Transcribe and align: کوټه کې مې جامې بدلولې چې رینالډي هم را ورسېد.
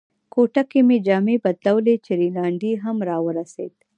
کوټه 0.33 0.61
کې 0.69 0.79
مې 0.87 0.97
جامې 1.07 1.35
بدلولې 1.43 1.95
چې 2.05 2.11
رینالډي 2.21 2.73
هم 2.83 2.97
را 3.09 3.17
ورسېد. 3.25 3.73